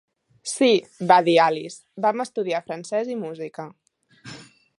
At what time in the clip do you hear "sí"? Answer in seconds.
0.51-0.85